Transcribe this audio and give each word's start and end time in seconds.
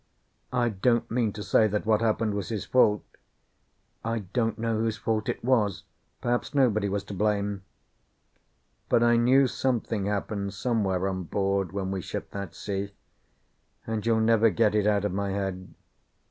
I 0.51 0.69
don't 0.69 1.11
mean 1.11 1.31
to 1.33 1.43
say 1.43 1.67
that 1.67 1.85
what 1.85 2.01
happened 2.01 2.33
was 2.33 2.49
his 2.49 2.65
fault. 2.65 3.03
I 4.03 4.23
don't 4.33 4.57
know 4.57 4.79
whose 4.79 4.97
fault 4.97 5.29
it 5.29 5.45
was. 5.45 5.83
Perhaps 6.21 6.55
nobody 6.55 6.89
was 6.89 7.03
to 7.03 7.13
blame. 7.13 7.61
But 8.89 9.03
I 9.03 9.15
knew 9.15 9.45
something 9.45 10.05
happened 10.07 10.55
somewhere 10.55 11.07
on 11.07 11.25
board 11.25 11.71
when 11.71 11.91
we 11.91 12.01
shipped 12.01 12.31
that 12.31 12.55
sea, 12.55 12.93
and 13.85 14.03
you'll 14.03 14.21
never 14.21 14.49
get 14.49 14.73
it 14.73 14.87
out 14.87 15.05
of 15.05 15.11
my 15.13 15.33
head. 15.33 15.71